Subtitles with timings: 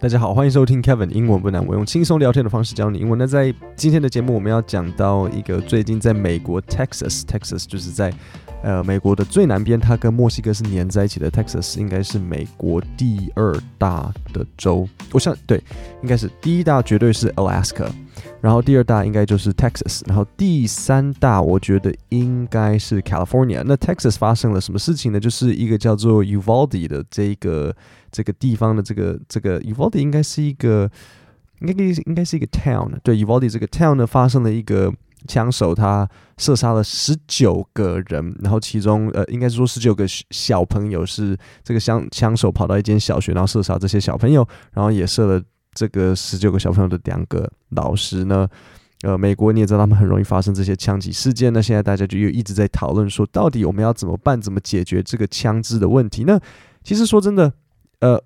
[0.00, 3.18] 大家好，欢迎收听 Kevin 英文不难，我用轻松聊天的方式教你英文。
[3.18, 8.10] 那在今天的节目，我们要讲到一个最近在美国 Texas，Texas 就是在
[8.62, 11.30] 呃美国的最南边，它跟墨西哥是连在一起的。
[11.30, 15.62] Texas 应该是美国第二大的州，我想对，
[16.02, 17.90] 应该是第一大绝对是 Alaska，
[18.40, 23.62] 然后第二大应该就是 Texas，然后第三大我觉得应该是 California。
[23.64, 25.20] 那 Texas 发生了什么事情呢？
[25.20, 27.74] 就是一个叫做 Uvalde 的这个。
[28.12, 30.90] 这个地方的这个这个 Uvalde 应该是一个，
[31.60, 32.90] 应该应该是一个 town。
[33.04, 34.92] 对，Uvalde 这个 town 呢，发生了一个
[35.28, 45.40] 枪手，他射杀了十九个人，然后其中呃，应该是说十九个小朋友是这个枪枪手跑到一间小学，然后射杀这些小朋友，然后也射了
[45.74, 48.48] 这个十九个小朋友的两个老师呢。
[49.02, 51.50] 呃，美国你也知道，他们很容易发生这些枪击事件。
[51.54, 56.38] 那现在大家就又一直在讨论说，到底我们要怎么办，怎么解决这个枪支的问题那？
[56.84, 57.50] 其实说真的。
[58.00, 58.22] 呃，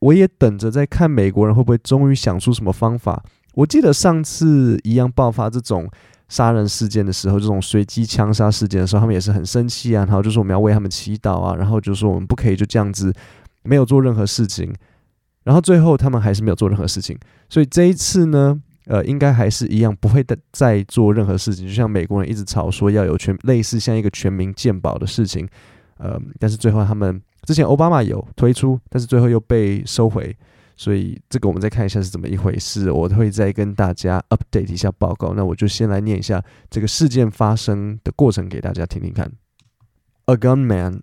[0.00, 3.22] 我也等着在看美国人会不会终于想出什么方法。
[3.54, 5.88] 我记得上次一样爆发这种
[6.28, 13.14] 杀人事件的时候，这种随机枪杀事件的时候，他们也是很生气啊，然后就说我们要为他们祈祷啊，然后就说我们不可以就这样子
[13.62, 14.74] 没有做任何事情。
[15.44, 17.18] 然后最后他们还是没有做任何事情。
[17.48, 21.66] 所以这一次呢，呃，应该还是一样不会再再做任何事情。
[21.66, 25.48] 就像美国人一直吵说要有全类似像一个全民健保的事情，
[25.98, 27.20] 呃，但是最后他们。
[27.44, 30.36] 之前奥巴马有推出，但是最后又被收回，
[30.76, 32.90] 所以这个我们再看一下是怎么一回事。
[32.92, 35.32] 我会再跟大家 update 一下报告。
[35.32, 39.32] 那我就先来念一下这个事件发生的过程给大家听听看。
[40.26, 41.00] A gunman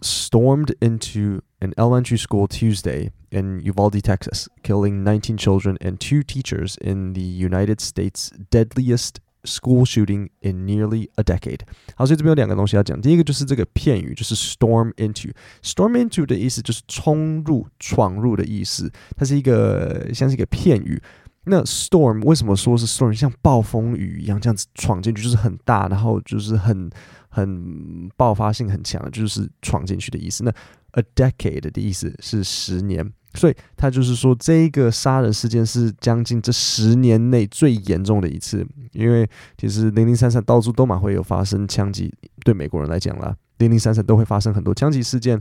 [0.00, 6.76] stormed into an elementary school Tuesday in Uvalde, Texas, killing 19 children and two teachers
[6.80, 11.62] in the United States' deadliest School shooting in nearly a decade。
[11.96, 13.00] 好，所以这边有两个东西要讲。
[13.00, 18.88] 第一个就是这个片语，就是 storm into。storm into 的意思就是冲入、闯入的意思。
[19.16, 21.02] 它是一个像是一个片语。
[21.47, 23.13] 那 storm 为什么说是 storm？
[23.13, 26.89] 像暴风雨一样这样子闯进去，就是很大，然后就是很
[27.29, 30.43] 很爆发性很强，就是闯进去的意思。
[30.43, 30.51] 那
[30.91, 33.11] a decade 的意思是十年。
[33.33, 38.65] 所以他就是说，这个杀人事件是将近这十年内最严重的一次。
[38.93, 42.11] 因为其实零零散散到处都蛮会有发生枪击，
[42.43, 45.39] 对美国人来讲啦，零零散散都会发生很多枪击事件。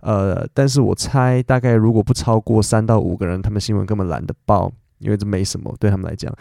[0.00, 6.33] 呃，但是我猜大概如果不超过三到五个人，他们新闻根本懒得报，因为这没什么对他们来讲。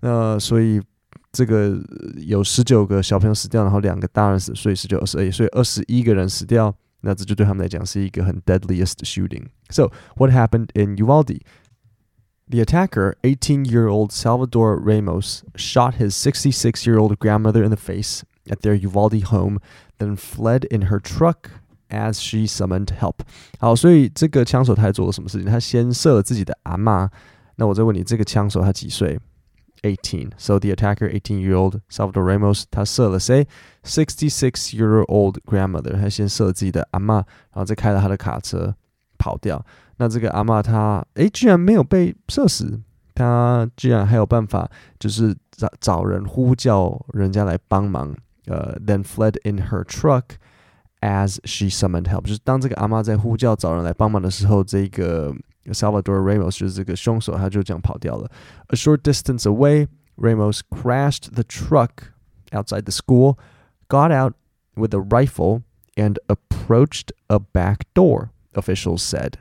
[0.00, 0.80] 那所以
[1.32, 1.78] 这个
[2.16, 6.74] 有十九个小朋友死掉，然后两个大人死，所以十九、二十二，所以二十一个人死掉。
[7.02, 9.46] 那这就对他们来讲是一个很 deadliest shooting.
[9.70, 11.40] So what happened in Uvalde?
[12.48, 19.22] The attacker, 18-year-old Salvador Ramos, shot his 66-year-old grandmother in the face at their Uvalde
[19.22, 19.60] home,
[19.98, 21.50] then fled in her truck
[21.90, 23.20] as she summoned help.
[23.60, 25.46] 好，所以这个枪手他还做了什么事情？
[25.46, 27.08] 他先射了自己的阿嬷。
[27.57, 29.19] 那我再问你，这个枪手他几岁
[29.81, 30.31] ？18.
[30.37, 33.47] So the attacker, 18-year-old Salvador Ramos，他射了谁
[33.83, 38.75] ？66-year-old grandmother，他先射了自己的阿嬷，然后再开了他的卡车
[39.17, 39.63] 跑掉。
[39.97, 42.81] 那这个阿嬷她诶，居然没有被射死，
[43.13, 48.13] 她居然还有办法，就是找找人呼叫人家来帮忙。
[48.47, 50.23] 呃、，then fled in her truck
[51.01, 55.33] as she summoned help，就是当这个阿嬷在呼叫找人来帮忙的时候，这个。
[55.72, 58.30] Salvador Ramos 就是这个凶手，他就这样跑掉了。
[58.68, 62.12] A short distance away, Ramos crashed the truck
[62.52, 63.38] outside the school,
[63.88, 64.34] got out
[64.74, 65.62] with a rifle,
[65.96, 69.38] and approached a back door, officials said.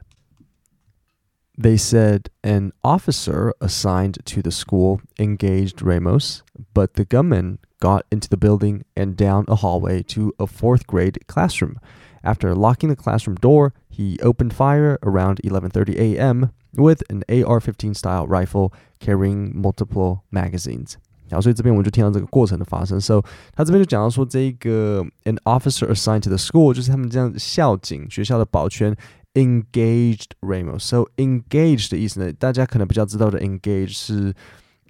[1.58, 6.42] They said an officer assigned to the school engaged Ramos,
[6.74, 11.20] but the gunman got into the building and down a hallway to a fourth grade
[11.28, 11.78] classroom.
[12.24, 16.50] After locking the classroom door, he opened fire around 11:30 a.m.
[16.76, 20.96] with an AR-15 style rifle carrying multiple magazines.
[21.30, 23.00] 然后，所以这边我们就听到这个过程的发生。
[23.00, 23.22] So，
[23.54, 28.96] 他这边就讲到说，这个 an officer assigned to the school 就是他们这样校警学校的保全
[29.34, 34.34] engaged Ramos。So engaged 的意思呢，大家可能比较知道的 engage 是。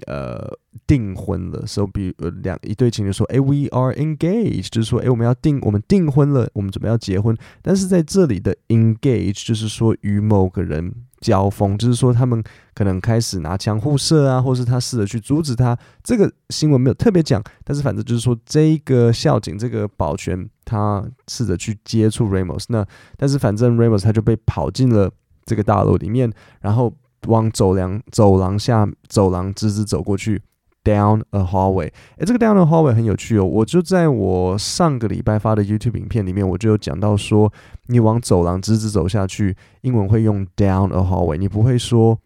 [0.07, 0.51] 呃，
[0.87, 7.37] 订婚了，所以比如两一对情侣说，哎，we are engaged，就是说，哎，我们要订，我们订婚了，我们准备要结婚。
[7.63, 12.43] 但是在这里的 engage 就是说与某个人交锋，就是说他们
[12.75, 15.79] 可能开始拿枪互射啊，或是他试着去阻止他。
[16.03, 22.85] 这个新闻没有特别讲，但是反正就是说，这个校警，这个保全，他试着去接触 Ramos，那
[23.17, 25.11] 但是反正 Ramos 他就被跑进了
[25.45, 26.93] 这个大楼里面，然后。
[27.27, 30.43] 往走廊走廊下走廊直直走过去
[30.83, 31.91] ，down a hallway。
[32.19, 33.45] 诶，这个 down a hallway 很有趣哦。
[33.45, 37.53] 我就在我上个礼拜发的 YouTube 影片里面，我就有讲到说，
[37.87, 42.19] 你往走廊直直走下去，英文会用 down a hallway，你不会说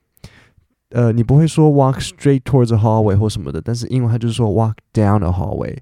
[0.90, 5.76] 呃，你不会说 walk straight towards a hallway 或什么的，但是英文它就是说 walk down a hallway。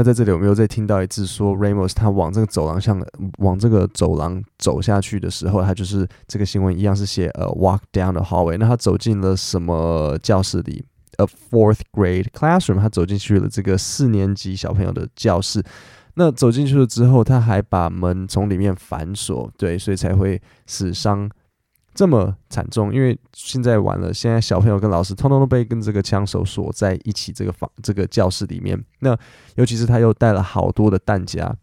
[0.00, 2.98] 那在这里有没有再听到一次说 Ramos 他往这个走廊向
[3.36, 8.56] 往这个走廊走下去的时候，他就是这个新闻一样是写呃 walk down the hallway。
[8.56, 10.82] 那他走进了什么教室里
[11.18, 12.78] ？A fourth grade classroom。
[12.78, 15.62] 他走进去了这个四年级小朋友的教室。
[16.14, 21.28] 那走进去了之后，他还把门从里面反锁，对，所以才会死伤
[21.94, 22.92] 这么惨重。
[22.94, 28.82] 因为现在完了，现在小朋友跟老师通通都被跟这个枪手锁在一起，这个房这个教室里面。
[29.00, 29.16] 那
[29.56, 31.54] 尤其是他又带了好多的弹夹，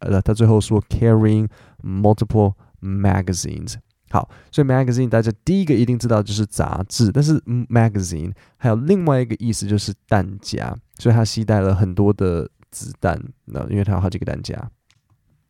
[0.00, 1.48] 呃，他最后说 carrying
[1.82, 3.74] multiple magazines。
[4.10, 12.48] 好，所以 magazine 大家第一个一定知道就是杂志，但是 magazine 还有另外一个意思就是弹夹，所以他携带了很多的。
[12.72, 14.54] 子弹，那因为他有好几个弹夹。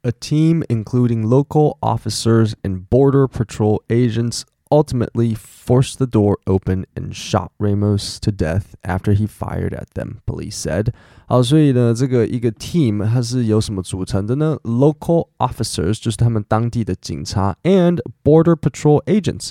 [0.05, 7.13] A team including local officers and border patrol agents ultimately forced the door open and
[7.13, 10.21] shot Ramos to death after he fired at them.
[10.25, 10.93] Police said.
[11.27, 14.57] 好，所以呢，这个一个 team 它是由什么组成的呢？
[14.63, 19.49] Local officers 就是他们当地的警察，and border patrol agents。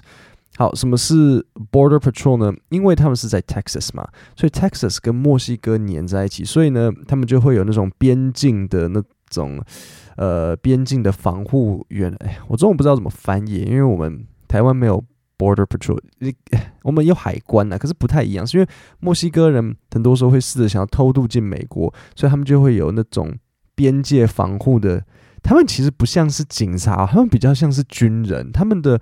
[0.56, 2.52] 好，什么是 Border Patrol 呢？
[2.68, 4.06] 因为他们是在 Texas 嘛，
[4.36, 9.62] 所以 Texas 跟墨西哥黏在一起，所以呢，他们就会有那种边境的那种
[10.15, 12.13] 呃边境的防护员。
[12.19, 15.03] 哎，我中文不知道怎么翻译，因为我们台湾没有
[15.37, 15.99] Border Patrol，
[16.83, 18.69] 我们有海关呐，可是不太一样，是因为
[18.99, 23.33] 墨西哥人很多时候会试着想要偷渡进美国，所以他们就会有那种
[23.75, 25.03] 边界防护的。
[25.41, 29.01] 他们其实不像是警察，他们比较像是军人，他们的。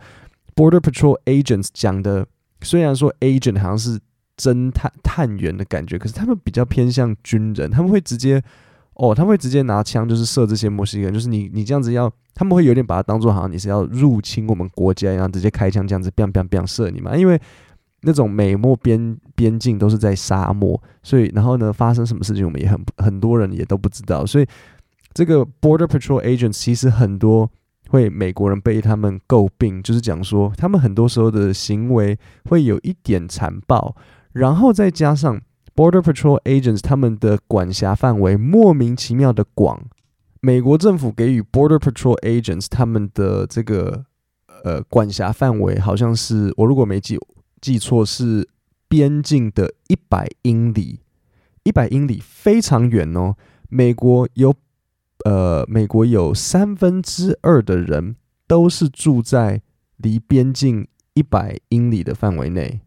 [0.55, 2.27] Border Patrol agents 讲的，
[2.61, 3.99] 虽然说 agent 好像是
[4.37, 8.39] 侦探探员的感觉，可是他们比较偏向军人，他们会直接
[8.95, 17.39] 哦，他们会直接拿枪就是射这些墨西哥人，就是你你这样子要，他们会有点把它当做好像你是要入侵我们国家一样，直接开枪这样子，biang biang biang 射你嘛，因为
[18.01, 24.45] 那种美墨边边境都是在沙漠，所以然后呢，发生什么事情我们也很很多人也都不知道，所以
[25.13, 27.49] 这个 Border Patrol agents 其实很多。
[27.89, 33.95] 会美国人被他们诟病，就是讲说他们很多时候的行为会有一点残暴，
[34.31, 35.39] 然后再加上
[35.75, 39.85] Border Patrol Agents 他们的管辖范围莫名其妙的广，
[40.41, 44.05] 美国政府给予 Border Patrol Agents 他们的这个
[44.63, 47.17] 呃管辖范围好像是我如果没记
[47.61, 48.47] 记错是
[48.87, 50.99] 边境的一百英里，
[51.63, 53.35] 一百英里非常远哦，
[53.69, 54.53] 美国有。
[55.25, 59.61] 呃，美国有三分之二的人都是住在
[59.95, 62.81] 离边境一百英里的范围内，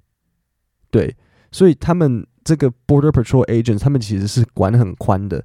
[0.91, 1.17] 对，
[1.51, 5.45] 所以他们这个 Border Patrol Agents 他们其实是管很宽的。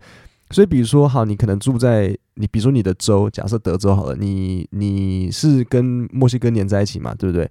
[0.51, 7.50] 所以，比如说，好，你可能住在你，比如说你的州，假设德州好了，你你是跟墨西哥连在一起嘛，对不对？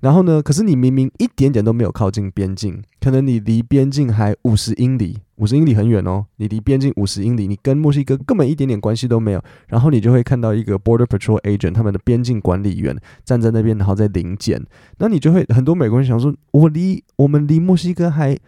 [0.00, 5.18] 然后呢，可是你明明一点点都没有靠近边境，可能你离边境还五十英里。
[5.36, 9.42] 五十英里很远哦，你离边境五十英里，你跟墨西哥根本一点点关系都没有。
[9.66, 14.64] 然后你就会看到一个 Border Patrol Agent，他们的边境管理员站在那边，然后在临检。
[14.98, 18.38] 那你就会很多美国人想说，我离我们离墨西哥还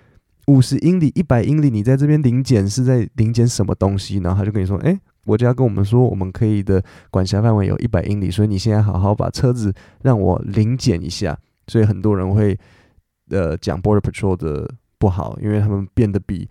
[0.48, 4.18] 五十英里、一百英里，你在这边临检是在临检什么东西？
[4.18, 9.72] 然后他就跟你说，哎，国家跟我们说，我们可以的管辖范围有一百英里，所以你现在好好把车子
[10.02, 11.38] 让我临检一下。
[11.68, 12.58] 所以很多人会
[13.30, 16.48] 呃讲 Border Patrol 的不好，因为他们变得比。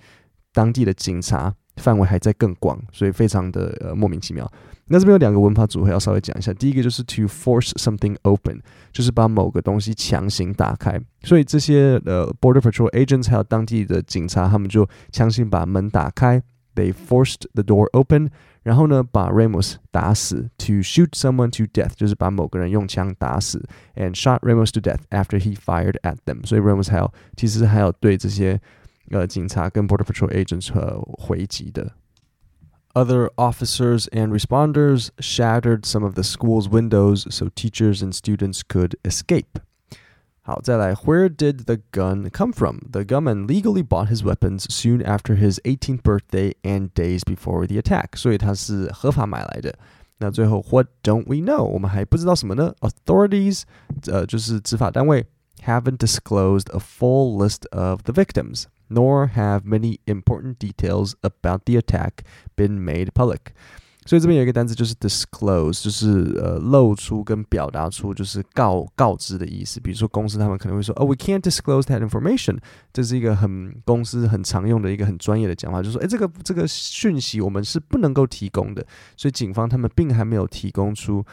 [0.54, 4.51] 当地的警察范围还在更广，所以非常的呃莫名其妙。
[4.87, 6.53] 那这边有两个文法组合要稍微讲一下。
[6.53, 8.61] 第一个就是 to force something open，
[8.93, 11.01] 就是把某个东西强行打开。
[11.23, 16.43] 所以这些呃 border patrol agents 还有当地的警察，他们就强行把门打开，
[16.75, 18.31] they forced the door open。
[18.65, 26.47] 然后呢，把 Ramos 打死，to shoot someone to death，就是把某个人用枪打死，and shot Ramos to death after he fired at them。
[26.47, 28.61] 所以 Ramos 还有其实还有对这些。
[29.11, 31.93] 呃，警察跟 Border Patrol agents 和回击的。
[32.95, 39.61] Other officers and responders shattered some of the school's windows so teachers and students could escape.
[40.43, 42.81] 好，再来，Where did the gun come from?
[42.91, 47.77] The gunman legally bought his weapons soon after his 18th birthday and days before the
[47.79, 48.17] attack.
[48.17, 49.79] 所以他是合法买来的。
[50.19, 51.63] 那最后，What don't we know?
[51.63, 52.75] 我们还不知道什么呢？
[52.81, 53.63] Authorities，
[54.07, 55.25] 呃，就是执法单位，
[55.65, 58.65] haven't disclosed a full list of the victims.
[58.89, 62.25] Nor have many important details about the attack
[62.57, 63.55] been made public。
[64.05, 69.81] 所以这边有一个单词就是 disclose，就是呃露出跟表达出，就是告告知的意思。
[69.81, 72.59] 比如说公司他们可能会说，哦，we can't disclose that information。
[72.93, 78.85] 这是一个很公司很常用的一个很专业的讲话，就是说，诶，这个这个讯息我们是不能够提供的。
[79.17, 81.25] 所以警方他们并还没有提供出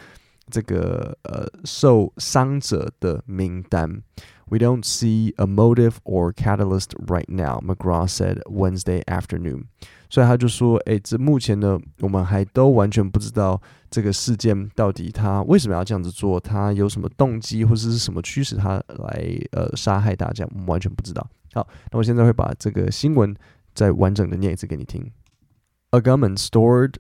[0.52, 4.02] 这个呃受伤者的名单。
[4.51, 9.65] We don't see a motive or catalyst right now, McGraw said Wednesday afternoon.
[10.11, 13.61] 所以他就说：“诶，这目前呢，我们还都完全不知道
[13.91, 23.35] 这个事件到底他为什么要这样子做，他有什么动机，或者是什么驱使他来呃杀害大家，我们完全不知道。”好，那我现在会把这个新闻
[23.75, 25.11] 再完整的念一次给你听。
[25.95, 26.99] A gunman stormed,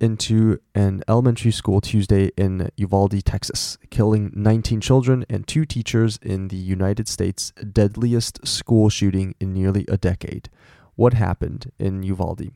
[0.00, 6.46] into an elementary school Tuesday in Uvalde, Texas, killing 19 children and two teachers in
[6.46, 10.48] the United States' deadliest school shooting in nearly a decade.
[10.94, 12.52] What happened in Uvalde?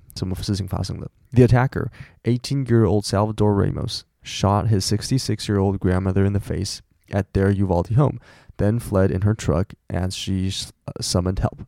[1.33, 1.91] The attacker,
[2.25, 8.21] 18-year-old Salvador Ramos, shot his 66-year-old grandmother in the face at their Uvalde home,
[8.59, 10.53] then fled in her truck as she
[10.87, 11.67] uh, summoned help.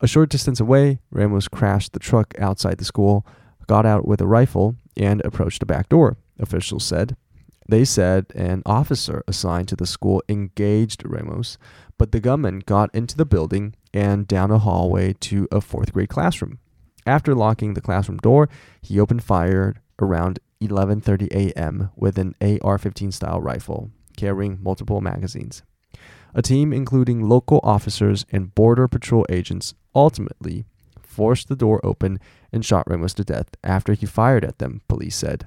[0.00, 3.26] A short distance away, Ramos crashed the truck outside the school,
[3.66, 7.16] got out with a rifle, and approached a back door, officials said.
[7.68, 11.58] They said an officer assigned to the school engaged Ramos,
[11.98, 16.08] but the gunman got into the building and down a hallway to a fourth grade
[16.08, 16.60] classroom.
[17.04, 18.48] After locking the classroom door,
[18.80, 21.90] he opened fire around 11:30 a.m.
[21.96, 25.62] with an AR-15 style rifle carrying multiple magazines.
[26.34, 30.64] A team including local officers and border patrol agents ultimately
[31.00, 32.20] forced the door open
[32.52, 35.46] and shot Ramos to death after he fired at them, police said.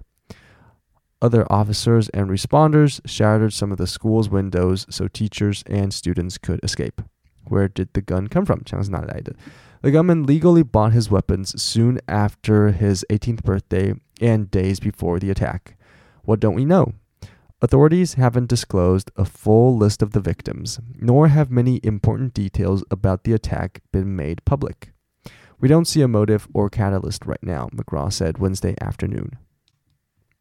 [1.21, 6.59] Other officers and responders shattered some of the school's windows so teachers and students could
[6.63, 7.01] escape.
[7.45, 8.63] Where did the gun come from?
[8.63, 15.29] The gunman legally bought his weapons soon after his 18th birthday and days before the
[15.29, 15.75] attack.
[16.23, 16.93] What don't we know?
[17.60, 23.24] Authorities haven't disclosed a full list of the victims, nor have many important details about
[23.24, 24.92] the attack been made public.
[25.58, 29.30] We don't see a motive or catalyst right now, McGraw said Wednesday afternoon.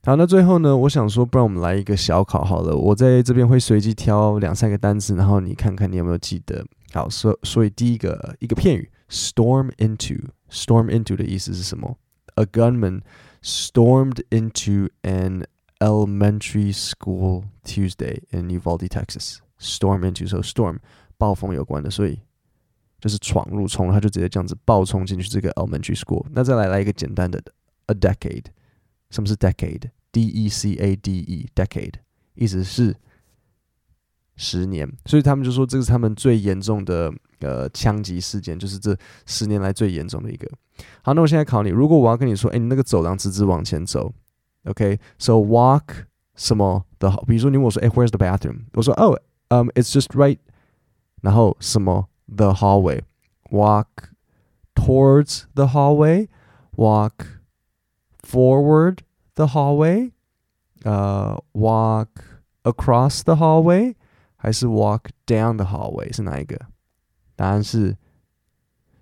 [0.03, 2.75] 好，那最后呢，我想说，不然我们来一个小考好了。
[2.75, 6.65] 我在这边会随机挑两三个单词，然后你看看你有没有记得。
[6.93, 11.97] 好，所所以第一个一个片语，storm into，storm into 的意思是什么？
[12.35, 13.01] A gunman
[13.41, 15.45] stormed into an
[15.80, 19.38] elementary school Tuesday in Uvalde, Texas.
[19.58, 20.78] Storm into so storm
[21.18, 22.20] 暴风有关的，所以
[22.98, 26.24] 就是闯入冲，他就直接这样子暴冲进去这个 elementary school。
[26.30, 27.38] 那再来来一个简单的
[27.86, 28.46] a decade，
[29.10, 31.94] 什么是 decade？D E C A D E，decade
[32.34, 32.96] 意思是
[34.36, 38.96] 十年，所以他们就说这是他们最严重的呃枪击事件，就是这
[39.26, 40.50] 十年来最严重的一个。
[41.02, 44.10] 好，那我现在考你，如果我要跟你说，哎，你那个走廊直直往前走。
[44.65, 46.05] Okay, so walk
[46.35, 48.65] 什么的，比如说你问我说，哎，Where's the bathroom？
[48.73, 49.15] 我说，Oh,
[49.49, 50.39] um, it's just right。
[51.21, 53.01] 然后什么 the hallway?
[53.51, 54.09] Walk
[54.73, 56.27] towards the hallway.
[56.75, 57.25] Walk
[58.21, 58.99] forward
[59.35, 60.11] the hallway.
[60.83, 62.07] 呃、uh,，walk
[62.63, 63.95] across the hallway
[64.35, 66.59] 还是 walk down the hallway 是哪一个？
[67.35, 67.95] 答案是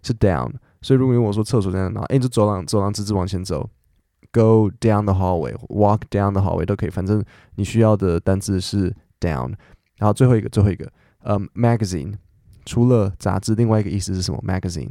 [0.01, 0.53] 是 down。
[0.82, 2.01] 所以如果你问我说厕所在哪？
[2.03, 3.70] 哎，你就走廊走廊直直往前走。
[4.30, 7.25] Go down the hallway, walk down the hallway 都可以，反正
[7.56, 9.54] 你需要的单字是 down。
[9.97, 10.90] 然后最后一个，最后一个，
[11.25, 12.14] 嗯、um,，magazine
[12.66, 14.90] 除了杂志，另外一个意思是什么？magazine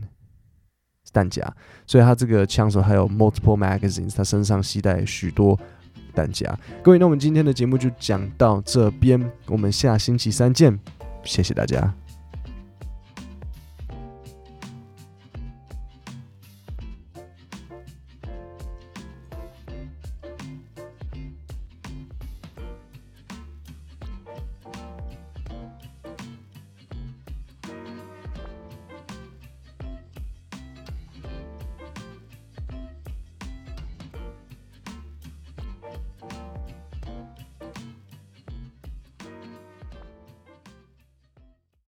[1.14, 1.42] 弹夹，
[1.86, 5.58] 所以他这个枪手还有 multiple magazines，他身上携带许多
[6.14, 6.58] 弹夹。
[6.84, 10.78] 各位，那我们今天的节目就讲到这边，我们下星期三见，
[11.24, 12.07] 谢谢大家。